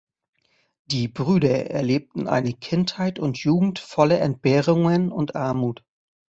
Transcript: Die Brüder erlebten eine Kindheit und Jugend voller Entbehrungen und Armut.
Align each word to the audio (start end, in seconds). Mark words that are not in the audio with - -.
Die 0.85 1.07
Brüder 1.07 1.69
erlebten 1.69 2.27
eine 2.27 2.53
Kindheit 2.53 3.19
und 3.19 3.37
Jugend 3.37 3.77
voller 3.77 4.19
Entbehrungen 4.19 5.11
und 5.11 5.35
Armut. 5.35 5.85